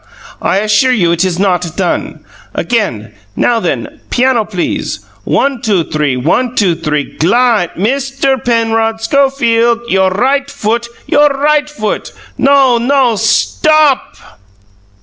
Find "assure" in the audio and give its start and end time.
0.61-0.91